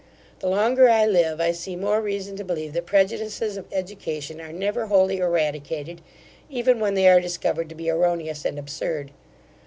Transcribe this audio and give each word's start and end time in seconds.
The 0.39 0.49
longer 0.49 0.89
I 0.89 1.05
live, 1.05 1.39
I 1.39 1.51
see 1.51 1.75
more 1.75 2.01
reason 2.01 2.35
to 2.37 2.43
believe 2.43 2.73
that 2.73 2.87
prejudices 2.87 3.55
of 3.55 3.67
education 3.71 4.41
are 4.41 4.51
never 4.51 4.87
wholly 4.87 5.17
eradicated, 5.19 6.01
even 6.49 6.79
when 6.79 6.95
they 6.95 7.07
are 7.07 7.19
discovered 7.21 7.69
to 7.69 7.75
be 7.75 7.87
erroneous 7.87 8.43
and 8.43 8.57
absurd. 8.57 9.11